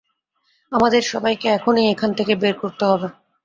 [0.71, 3.07] আমাদের সবাইকে এখনই এখান থেকে বের করতে হবে।